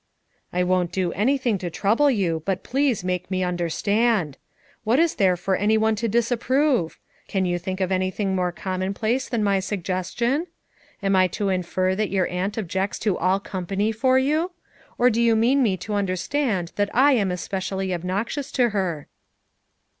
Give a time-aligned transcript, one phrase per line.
[0.51, 4.39] "I won't do anything to trouble you, but please make me understand.
[4.83, 6.97] What is there for any one to disapprove?
[7.27, 10.47] Can you think of anything more commonplace than my sugges tion?
[11.03, 14.49] Am I to infer that your aunt objects to all company for you?
[14.97, 19.07] or do you mean me to understand that I am especially obnoxious to her?"